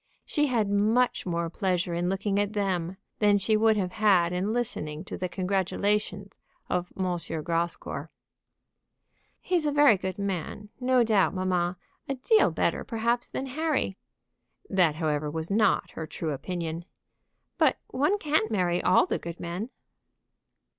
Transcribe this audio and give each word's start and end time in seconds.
She 0.25 0.47
had 0.47 0.67
much 0.67 1.27
more 1.27 1.47
pleasure 1.51 1.93
in 1.93 2.09
looking 2.09 2.39
at 2.39 2.53
them 2.53 2.97
than 3.19 3.37
she 3.37 3.55
would 3.55 3.77
have 3.77 3.91
had 3.91 4.33
in 4.33 4.51
listening 4.51 5.05
to 5.05 5.15
the 5.15 5.29
congratulations 5.29 6.39
of 6.71 6.91
M. 6.97 7.05
Grascour. 7.43 8.09
"He's 9.41 9.67
a 9.67 9.71
very 9.71 9.97
good 9.97 10.17
man, 10.17 10.69
no 10.79 11.03
doubt, 11.03 11.35
mamma; 11.35 11.77
a 12.09 12.15
deal 12.15 12.49
better, 12.49 12.83
perhaps, 12.83 13.27
than 13.29 13.45
Harry." 13.45 13.95
That, 14.67 14.95
however, 14.95 15.29
was 15.29 15.51
not 15.51 15.91
her 15.91 16.07
true 16.07 16.31
opinion. 16.31 16.81
"But 17.59 17.77
one 17.89 18.17
can't 18.17 18.49
marry 18.49 18.81
all 18.81 19.05
the 19.05 19.19
good 19.19 19.39
men." 19.39 19.69